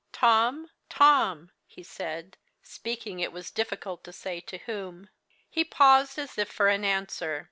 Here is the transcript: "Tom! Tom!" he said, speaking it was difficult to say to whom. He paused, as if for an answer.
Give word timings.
"Tom! 0.13 0.71
Tom!" 0.89 1.51
he 1.67 1.83
said, 1.83 2.35
speaking 2.63 3.19
it 3.19 3.31
was 3.31 3.51
difficult 3.51 4.03
to 4.03 4.11
say 4.11 4.39
to 4.39 4.57
whom. 4.57 5.09
He 5.47 5.63
paused, 5.63 6.17
as 6.17 6.39
if 6.39 6.49
for 6.51 6.69
an 6.69 6.83
answer. 6.83 7.39